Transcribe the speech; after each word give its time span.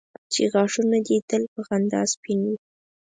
چې 0.33 0.41
غاښونه 0.53 0.97
دي 1.07 1.17
تل 1.29 1.43
په 1.53 1.61
خندا 1.67 2.01
سپین 2.13 2.39
وي. 2.47 2.57